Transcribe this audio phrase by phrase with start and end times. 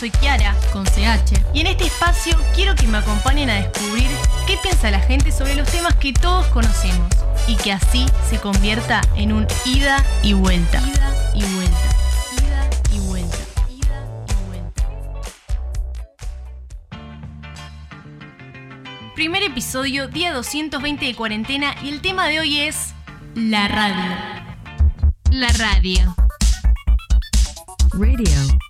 [0.00, 4.08] Soy Kiara, con CH, y en este espacio quiero que me acompañen a descubrir
[4.46, 7.06] qué piensa la gente sobre los temas que todos conocemos
[7.46, 10.80] y que así se convierta en un ida y vuelta.
[10.80, 11.76] Ida y vuelta.
[12.32, 13.36] Ida y vuelta.
[13.68, 14.82] Ida y vuelta.
[19.14, 22.94] Primer episodio, día 220 de cuarentena, y el tema de hoy es
[23.34, 24.16] la radio.
[25.30, 26.16] La radio.
[27.92, 28.69] Radio.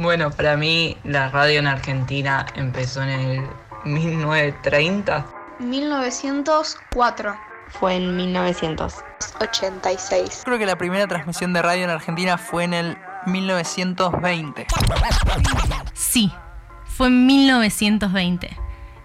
[0.00, 3.46] Bueno, para mí la radio en Argentina empezó en el
[3.84, 5.26] 1930.
[5.58, 7.36] 1904.
[7.68, 8.94] Fue en 1900.
[9.42, 10.42] 86.
[10.46, 14.66] Creo que la primera transmisión de radio en Argentina fue en el 1920.
[15.92, 16.32] Sí,
[16.86, 18.56] fue en 1920.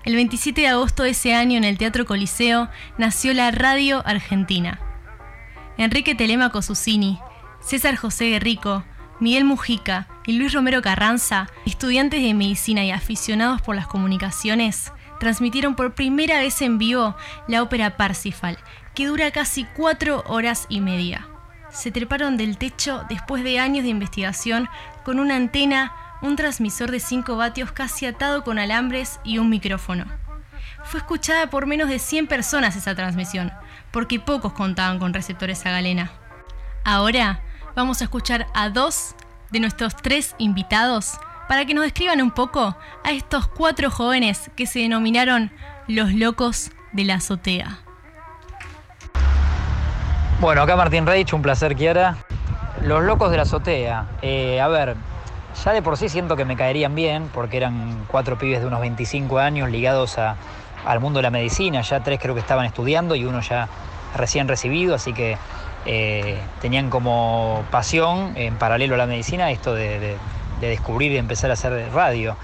[0.06, 4.80] El 27 de agosto de ese año en el Teatro Coliseo nació la Radio Argentina.
[5.78, 7.20] Enrique Telemaco Susini,
[7.60, 8.86] César José Guerrico,
[9.20, 15.76] Miguel Mujica y Luis Romero Carranza, estudiantes de medicina y aficionados por las comunicaciones, transmitieron
[15.76, 17.16] por primera vez en vivo
[17.48, 18.58] la ópera Parsifal,
[18.94, 21.28] que dura casi cuatro horas y media.
[21.70, 24.68] Se treparon del techo después de años de investigación
[25.04, 30.06] con una antena, un transmisor de 5 vatios casi atado con alambres y un micrófono.
[30.84, 33.52] Fue escuchada por menos de 100 personas esa transmisión,
[33.92, 36.12] porque pocos contaban con receptores a galena.
[36.84, 37.42] Ahora
[37.76, 39.16] vamos a escuchar a dos
[39.52, 41.14] de nuestros tres invitados
[41.48, 45.52] para que nos describan un poco a estos cuatro jóvenes que se denominaron
[45.88, 47.80] los locos de la azotea.
[50.40, 52.18] Bueno, acá Martín Reich, un placer, Kiara.
[52.82, 54.06] Los locos de la azotea.
[54.22, 54.96] Eh, a ver,
[55.64, 58.82] ya de por sí siento que me caerían bien, porque eran cuatro pibes de unos
[58.82, 60.36] 25 años ligados a-
[60.86, 61.82] al mundo de la medicina.
[61.82, 63.70] Ya tres creo que estaban estudiando y uno ya
[64.16, 65.38] recién recibido, así que
[65.86, 70.18] eh, tenían como pasión, en paralelo a la medicina, esto de, de-
[70.60, 72.38] de descubrir y empezar a hacer radio.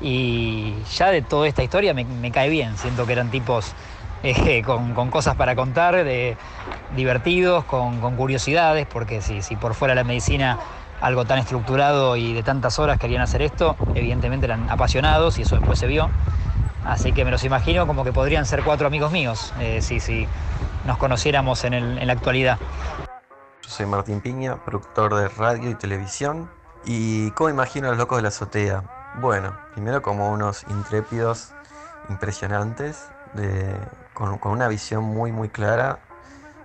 [0.00, 3.74] Y ya de toda esta historia me, cae bien, siento que eran tipos
[4.22, 6.36] eh, con, con cosas para contar, de,
[6.88, 10.58] divertidos, con, con curiosidades, porque si, si por fuera la medicina
[11.00, 15.56] algo tan estructurado y de tantas horas querían hacer esto, evidentemente eran apasionados y eso
[15.56, 16.10] después se vio.
[16.84, 20.28] Así que me los imagino como que podrían ser cuatro amigos míos, eh, si, si
[20.84, 22.58] nos conociéramos en, en la actualidad.
[23.62, 26.50] Yo soy Martín Piña, productor de radio y televisión.
[26.84, 28.84] ¿Y cómo imagino a los locos de la azotea?
[29.20, 31.52] Bueno, primero como unos intrépidos
[32.10, 33.08] impresionantes,
[34.12, 36.00] con, con una visión muy muy clara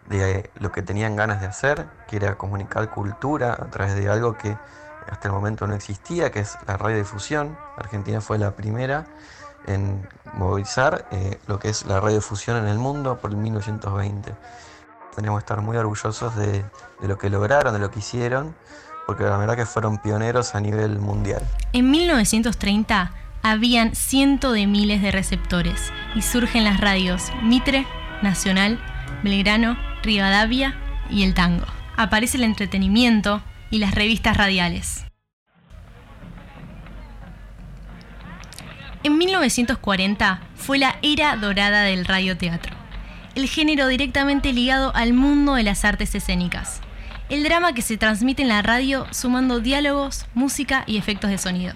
[0.07, 4.38] de lo que tenían ganas de hacer, que era comunicar cultura a través de algo
[4.38, 4.57] que
[5.09, 7.57] hasta el momento no existía, que es la radiodifusión.
[7.78, 9.06] Argentina fue la primera
[9.68, 14.34] en movilizar eh, lo que es la radiodifusión en el mundo por el 1920
[15.20, 16.64] tenemos que estar muy orgullosos de,
[17.02, 18.56] de lo que lograron, de lo que hicieron,
[19.06, 21.42] porque la verdad que fueron pioneros a nivel mundial.
[21.74, 23.12] En 1930
[23.42, 27.86] habían cientos de miles de receptores y surgen las radios Mitre,
[28.22, 28.80] Nacional,
[29.24, 30.75] Belgrano, Rivadavia
[31.09, 31.66] y el tango.
[31.98, 35.09] Aparece el entretenimiento y las revistas radiales.
[39.02, 42.76] En 1940 fue la era dorada del radioteatro,
[43.34, 46.81] el género directamente ligado al mundo de las artes escénicas,
[47.30, 51.75] el drama que se transmite en la radio sumando diálogos, música y efectos de sonido.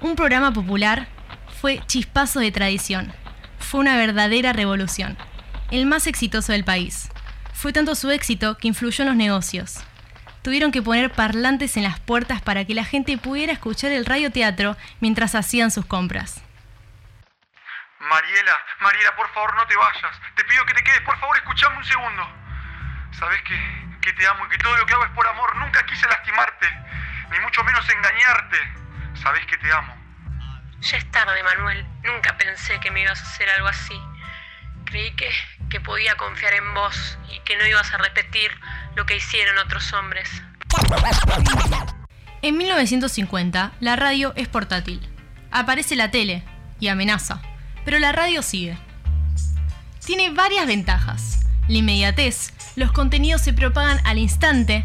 [0.00, 1.08] Un programa popular
[1.60, 3.12] fue Chispazo de Tradición,
[3.58, 5.18] fue una verdadera revolución,
[5.70, 7.10] el más exitoso del país.
[7.52, 9.80] Fue tanto su éxito que influyó en los negocios.
[10.42, 14.76] Tuvieron que poner parlantes en las puertas para que la gente pudiera escuchar el radioteatro
[15.00, 16.42] mientras hacían sus compras.
[17.98, 20.20] Mariela, Mariela, por favor no te vayas.
[20.34, 22.28] Te pido que te quedes, por favor, escuchame un segundo.
[23.12, 25.54] Sabes que, que te amo y que todo lo que hago es por amor.
[25.56, 26.66] Nunca quise lastimarte,
[27.30, 28.56] ni mucho menos engañarte.
[29.22, 29.94] Sabes que te amo.
[30.80, 31.86] Ya es tarde, Manuel.
[32.02, 34.00] Nunca pensé que me ibas a hacer algo así.
[34.86, 35.30] Creí que,
[35.70, 38.50] que podía confiar en vos y que no ibas a repetir
[38.96, 40.28] lo que hicieron otros hombres.
[42.42, 45.00] En 1950, la radio es portátil.
[45.50, 46.42] Aparece la tele
[46.78, 47.40] y amenaza,
[47.84, 48.76] pero la radio sigue.
[50.04, 51.46] Tiene varias ventajas.
[51.68, 54.84] La inmediatez los contenidos se propagan al instante,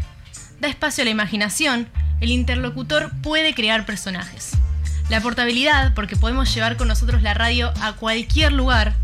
[0.60, 1.88] da espacio a la imaginación,
[2.20, 4.52] el interlocutor puede crear personajes.
[5.08, 8.94] La portabilidad, porque podemos llevar con nosotros la radio a cualquier lugar,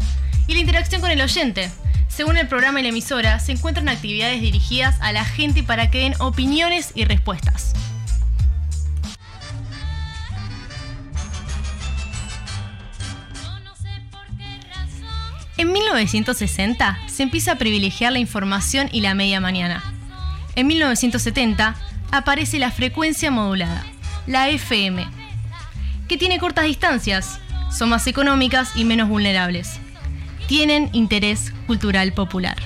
[0.47, 1.71] y la interacción con el oyente.
[2.09, 6.01] Según el programa y la emisora, se encuentran actividades dirigidas a la gente para que
[6.01, 7.73] den opiniones y respuestas.
[15.57, 19.83] En 1960 se empieza a privilegiar la información y la media mañana.
[20.57, 21.77] En 1970
[22.11, 23.87] aparece la frecuencia modulada,
[24.27, 25.07] la FM,
[26.09, 27.39] que tiene cortas distancias,
[27.71, 29.82] son más económicas y menos vulnerables.
[30.47, 32.57] Tienen interés cultural popular.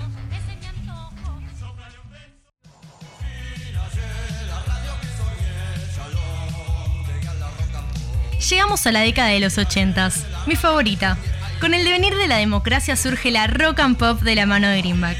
[8.48, 10.10] Llegamos a la década de los 80,
[10.46, 11.16] mi favorita.
[11.60, 14.78] Con el devenir de la democracia surge la rock and pop de la mano de
[14.78, 15.18] Greenback.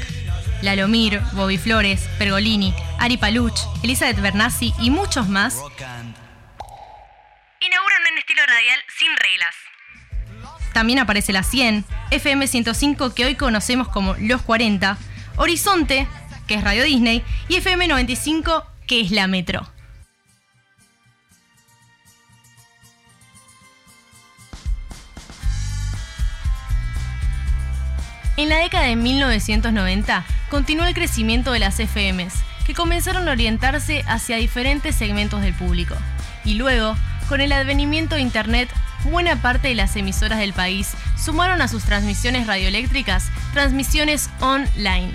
[0.61, 5.55] Lalomir, Bobby Flores, Pergolini, Ari Paluch, Elizabeth Bernassi y muchos más
[7.59, 9.55] inauguran un estilo radial sin reglas.
[10.73, 14.97] También aparece la 100, FM 105 que hoy conocemos como Los 40,
[15.35, 16.07] Horizonte,
[16.47, 19.67] que es Radio Disney, y FM 95, que es la Metro.
[28.37, 34.03] En la década de 1990 continuó el crecimiento de las FMs, que comenzaron a orientarse
[34.07, 35.95] hacia diferentes segmentos del público.
[36.45, 36.95] Y luego,
[37.29, 38.69] con el advenimiento de Internet,
[39.05, 40.93] buena parte de las emisoras del país
[41.23, 45.13] sumaron a sus transmisiones radioeléctricas transmisiones online.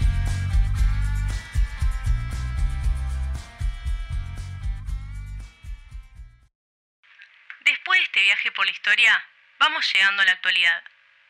[7.65, 9.25] Después de este viaje por la historia,
[9.59, 10.83] vamos llegando a la actualidad.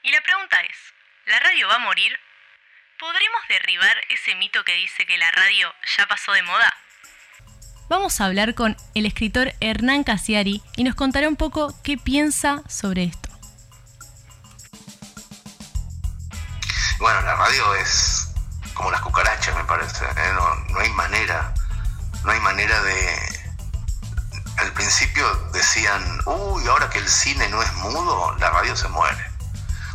[0.02, 0.76] Y la pregunta es,
[1.26, 2.18] ¿la radio va a morir?
[2.98, 6.72] ¿Podremos derribar ese mito que dice que la radio ya pasó de moda?
[7.88, 12.62] Vamos a hablar con el escritor Hernán Casiari y nos contará un poco qué piensa
[12.68, 13.21] sobre esto.
[17.02, 18.28] Bueno, la radio es
[18.74, 20.04] como las cucarachas, me parece.
[20.04, 20.32] ¿eh?
[20.34, 21.52] No, no hay manera,
[22.22, 23.52] no hay manera de...
[24.58, 29.18] Al principio decían, uy, ahora que el cine no es mudo, la radio se muere.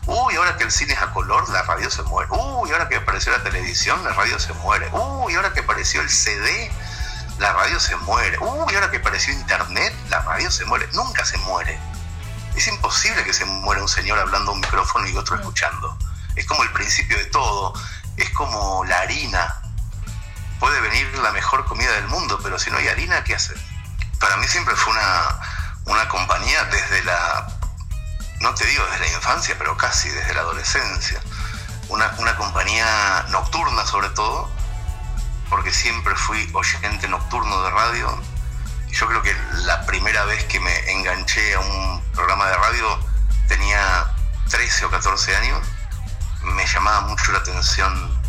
[0.06, 2.30] Uy, ahora que el cine es a color, la radio se muere.
[2.30, 4.90] Uy, ahora que apareció la televisión, la radio se muere.
[4.92, 6.70] Uy, ahora que apareció el CD,
[7.40, 8.38] la radio se muere.
[8.40, 10.90] Uy, ahora que apareció internet, la radio se muere.
[10.92, 11.80] Nunca se muere.
[12.58, 15.98] Es imposible que se muera un señor hablando a un micrófono y otro escuchando.
[16.38, 17.74] Es como el principio de todo.
[18.16, 19.62] Es como la harina.
[20.60, 23.58] Puede venir la mejor comida del mundo, pero si no hay harina, ¿qué hacer?
[24.20, 25.40] Para mí siempre fue una,
[25.86, 27.58] una compañía desde la
[28.40, 31.20] no te digo desde la infancia, pero casi desde la adolescencia.
[31.90, 34.50] Una, una compañía nocturna sobre todo,
[35.50, 38.22] porque siempre fui oyente nocturno de radio.
[38.90, 39.36] Yo creo que
[39.66, 43.00] la primera vez que me enganché a un programa de radio
[43.48, 44.14] tenía
[44.50, 45.60] 13 o 14 años.
[46.54, 48.20] Me llamaba mucho la atención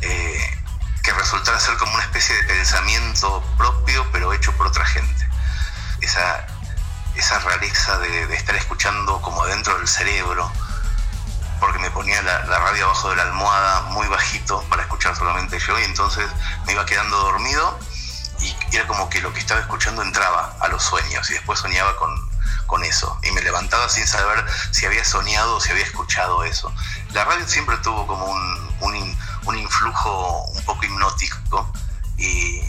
[0.00, 0.60] eh,
[1.02, 5.28] que resultara ser como una especie de pensamiento propio, pero hecho por otra gente.
[6.00, 6.46] Esa,
[7.14, 10.50] esa rareza de, estar escuchando como dentro del cerebro,
[11.60, 15.58] porque me ponía la, la, radio abajo de la almohada muy bajito para escuchar solamente
[15.58, 16.28] yo y entonces
[16.66, 17.78] me iba quedando dormido
[18.40, 21.96] y era como que lo que estaba escuchando entraba a los sueños y después soñaba
[21.96, 22.23] con,
[22.66, 26.72] con eso y me levantaba sin saber si había soñado o si había escuchado eso.
[27.12, 28.76] La radio siempre tuvo como un,
[29.46, 31.72] un, influjo un poco hipnótico
[32.16, 32.60] y,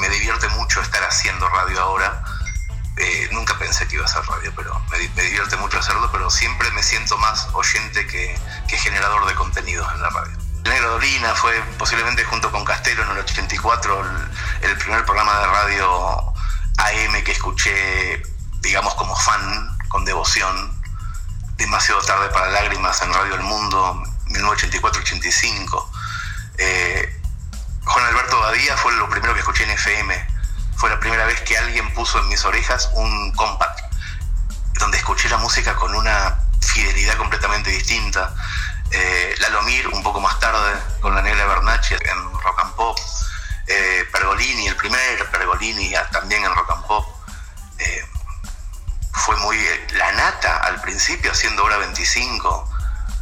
[0.00, 2.22] me divierte mucho estar haciendo radio ahora
[2.96, 6.30] eh, nunca pensé que iba a hacer radio, pero me, me, divierte mucho hacerlo, pero
[6.30, 8.36] siempre me siento más oyente que,
[8.68, 10.36] generador de contenidos en la radio.
[10.64, 15.46] Negro Dolina fue posiblemente junto con Castelo en el 84 el, el, primer programa de
[15.46, 16.34] radio
[16.78, 18.22] AM que escuché,
[18.60, 20.76] digamos, como fan, con devoción.
[21.56, 25.88] Demasiado tarde para lágrimas en Radio El Mundo, 1984-85.
[26.58, 27.22] Eh,
[27.84, 30.38] Juan Alberto Badía fue lo primero que escuché en FM
[30.78, 33.80] fue la primera vez que alguien puso en mis orejas un compact,
[34.78, 38.32] donde escuché la música con una fidelidad completamente distinta.
[38.92, 42.96] Eh, Lalomir, un poco más tarde, con la negra Bernacci en rock and pop.
[43.66, 47.17] Eh, Pergolini, el primer Pergolini también en rock and pop.
[49.28, 49.58] Eh, fue muy
[49.92, 52.70] la nata al principio, haciendo hora 25,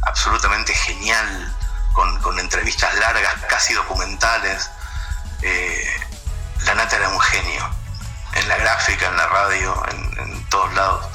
[0.03, 1.55] absolutamente genial,
[1.93, 4.69] con, con entrevistas largas, casi documentales.
[6.65, 7.69] La Nata era un genio,
[8.33, 11.05] en la gráfica, en la radio, en, todos lados.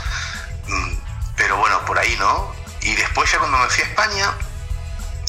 [1.36, 2.54] Pero bueno, por ahí no.
[2.82, 4.34] Y después ya cuando me fui a España,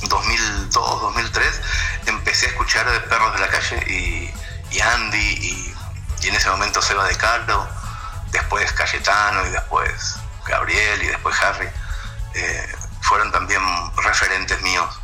[0.04, 1.62] 2002, 2003,
[2.08, 4.34] empecé a escuchar escuchar de Perros de la Calle y,
[4.76, 5.76] y Andy y,
[6.22, 7.68] y en ese momento Seba de Carlo,
[9.48, 10.18] y después
[10.48, 11.68] Gabriel y después Harry,
[12.36, 12.68] eh,
[13.02, 13.62] fueron también
[14.04, 15.00] referentes míos,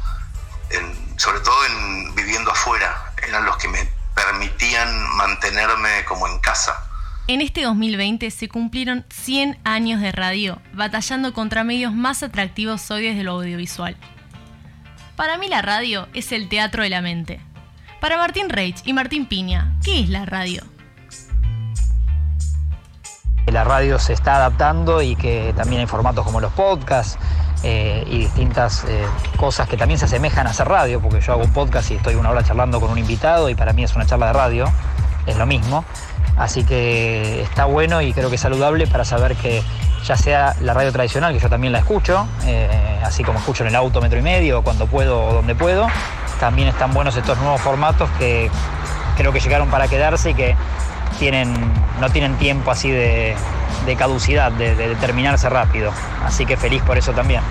[1.17, 6.85] sobre todo en viviendo afuera, eran los que me permitían mantenerme como en casa.
[7.27, 13.03] En este 2020 se cumplieron 100 años de radio, batallando contra medios más atractivos hoy
[13.03, 13.95] desde lo audiovisual.
[15.15, 17.41] Para mí la radio es el teatro de la mente.
[17.99, 20.63] Para Martín Reich y Martín Piña, ¿qué es la radio?
[23.51, 27.17] La radio se está adaptando y que también hay formatos como los podcasts
[27.63, 29.05] eh, y distintas eh,
[29.37, 32.15] cosas que también se asemejan a hacer radio, porque yo hago un podcast y estoy
[32.15, 34.65] una hora charlando con un invitado y para mí es una charla de radio,
[35.25, 35.83] es lo mismo.
[36.37, 39.61] Así que está bueno y creo que es saludable para saber que
[40.05, 43.69] ya sea la radio tradicional, que yo también la escucho, eh, así como escucho en
[43.69, 45.87] el auto metro y medio, cuando puedo o donde puedo,
[46.39, 48.49] también están buenos estos nuevos formatos que
[49.17, 50.55] creo que llegaron para quedarse y que
[51.19, 51.53] tienen,
[51.99, 53.35] no tienen tiempo así de,
[53.97, 55.91] caducidad, de, de terminarse rápido.
[56.23, 57.41] Así que feliz por eso también.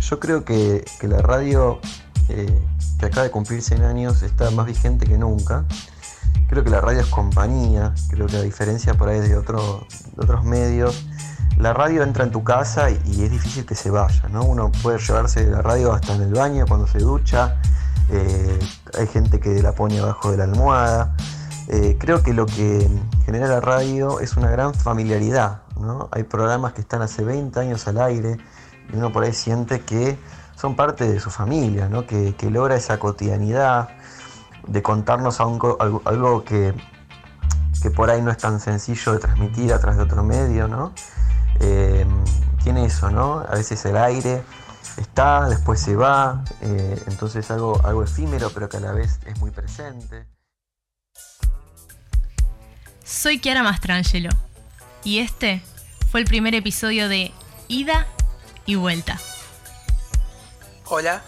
[0.00, 1.80] Yo creo que, que la radio,
[2.28, 2.58] eh,
[2.98, 5.64] que acaba de cumplir 100 años, está más vigente que nunca.
[6.48, 10.44] Creo que la radio es compañía, creo que a diferencia por ahí de, de otros
[10.44, 11.04] medios,
[11.58, 14.44] la radio entra en tu casa y, y es difícil que se vaya, ¿no?
[14.44, 17.56] Uno puede llevarse la radio hasta en el baño cuando se ducha,
[18.10, 18.58] eh,
[18.98, 21.14] hay gente que la pone abajo de la almohada.
[21.70, 22.88] Eh, creo que lo que
[23.26, 26.08] genera la radio es una gran familiaridad, ¿no?
[26.12, 28.38] Hay programas que están hace 20 años al aire
[28.90, 30.18] y uno por ahí siente que
[30.56, 32.06] son parte de su familia, ¿no?
[32.06, 33.90] Que, logra esa cotidianidad
[34.66, 36.72] de contarnos algo, algo, que,
[37.82, 40.94] que por ahí no es tan sencillo de transmitir a través de otro medio, ¿no?
[41.60, 42.06] Eh,
[42.62, 43.40] tiene eso, ¿no?
[43.40, 44.42] A veces el aire
[44.96, 49.38] está, después se va, eh, entonces algo, algo efímero pero que a la vez es
[49.38, 50.37] muy presente.
[53.08, 54.28] Soy Chiara Mastrangelo
[55.02, 55.62] y este
[56.10, 57.32] fue el primer episodio de
[57.66, 58.06] Ida
[58.66, 59.18] y Vuelta.
[60.84, 61.22] Hola.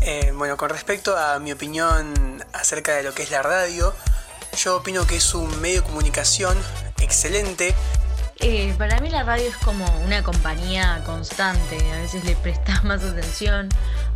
[0.00, 3.94] Eh, bueno, con respecto a mi opinión acerca de lo que es la radio,
[4.56, 6.58] yo opino que es un medio de comunicación
[7.00, 7.72] excelente.
[8.44, 11.78] Eh, para mí la radio es como una compañía constante.
[11.92, 13.68] A veces le prestas más atención,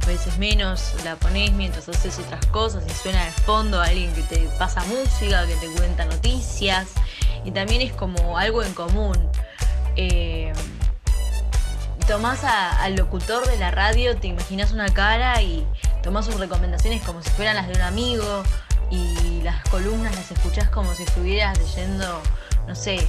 [0.02, 0.95] a veces menos.
[1.04, 5.47] La pones mientras haces otras cosas y suena de fondo alguien que te pasa música,
[5.47, 6.88] que te cuenta noticias.
[7.45, 9.16] Y también es como algo en común.
[9.95, 10.52] Eh,
[12.09, 15.64] tomás a- al locutor de la radio, te imaginas una cara y
[16.02, 18.42] tomás sus recomendaciones como si fueran las de un amigo.
[18.90, 22.21] Y las columnas las escuchás como si estuvieras leyendo,
[22.68, 23.04] no sé,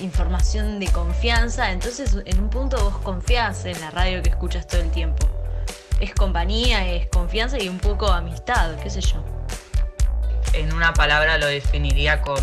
[0.00, 4.80] información de confianza, entonces en un punto vos confiás en la radio que escuchas todo
[4.80, 5.28] el tiempo.
[6.00, 9.24] Es compañía, es confianza y un poco amistad, qué sé yo.
[10.52, 12.42] En una palabra lo definiría con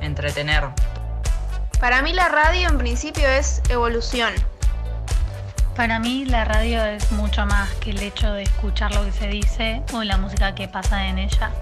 [0.00, 0.64] entretener.
[1.80, 4.32] Para mí la radio en principio es evolución.
[5.76, 9.28] Para mí la radio es mucho más que el hecho de escuchar lo que se
[9.28, 11.52] dice o la música que pasa en ella.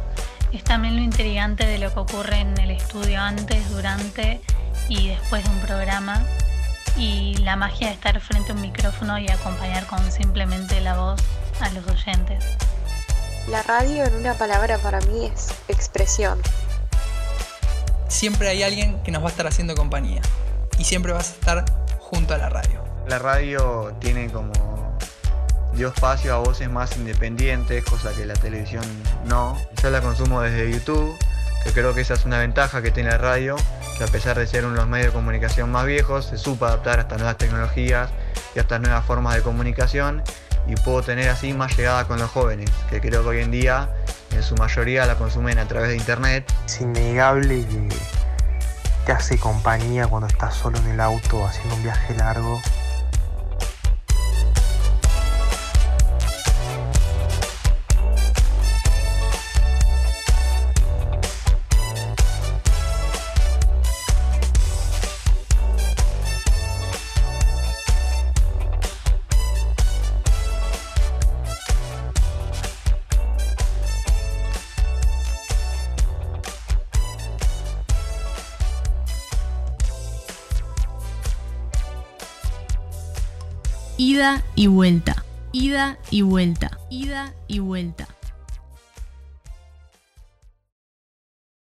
[0.52, 4.40] Es también lo intrigante de lo que ocurre en el estudio antes, durante
[4.88, 6.22] y después de un programa.
[6.96, 11.20] Y la magia de estar frente a un micrófono y acompañar con simplemente la voz
[11.60, 12.44] a los oyentes.
[13.48, 16.40] La radio en una palabra para mí es expresión.
[18.08, 20.22] Siempre hay alguien que nos va a estar haciendo compañía.
[20.78, 21.64] Y siempre vas a estar
[21.98, 22.82] junto a la radio.
[23.08, 24.52] La radio tiene como
[25.74, 28.84] dio espacio a voces más independientes, cosa que la televisión
[29.26, 29.56] no.
[29.82, 31.14] Yo la consumo desde YouTube,
[31.62, 33.56] que creo que esa es una ventaja que tiene la radio,
[33.96, 36.66] que a pesar de ser uno de los medios de comunicación más viejos, se supo
[36.66, 38.10] adaptar a estas nuevas tecnologías
[38.54, 40.22] y a estas nuevas formas de comunicación
[40.66, 43.88] y puedo tener así más llegada con los jóvenes, que creo que hoy en día
[44.32, 46.52] en su mayoría la consumen a través de internet.
[46.66, 47.88] Es innegable que
[49.06, 52.60] te hace compañía cuando estás solo en el auto haciendo un viaje largo.
[84.16, 85.24] Ida y vuelta.
[85.52, 86.78] Ida y vuelta.
[86.88, 88.08] Ida y vuelta.